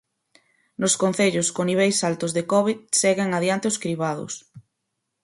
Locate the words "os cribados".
3.71-4.33